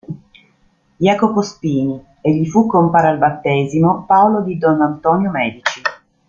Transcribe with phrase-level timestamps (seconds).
[0.99, 5.79] Iacopo Spini, e gli fu compare al battesimo Paolo di Don Antonio Medici.